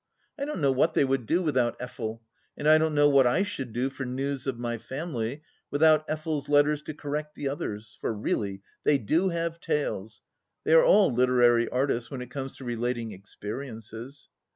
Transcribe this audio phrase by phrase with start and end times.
[0.39, 2.21] I don't know what they would do without Effel,
[2.57, 6.49] and I don't know what I should do for news of my family without Effel's
[6.49, 10.23] letters to correct the others', for really, they do have tales!
[10.63, 14.27] They are all literary artists when it comes to relating experiences.